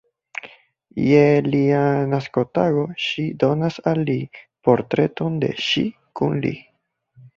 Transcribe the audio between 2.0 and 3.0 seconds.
naskotago